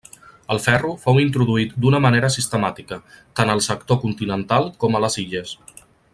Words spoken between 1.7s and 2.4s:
d'una manera